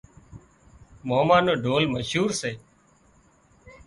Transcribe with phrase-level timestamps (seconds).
[1.07, 2.51] ماما نو ڍول مشهور سي